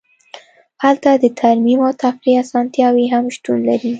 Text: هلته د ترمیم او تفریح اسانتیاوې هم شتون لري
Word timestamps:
هلته 0.83 1.09
د 1.23 1.25
ترمیم 1.41 1.79
او 1.87 1.93
تفریح 2.03 2.37
اسانتیاوې 2.43 3.05
هم 3.13 3.25
شتون 3.35 3.57
لري 3.69 3.89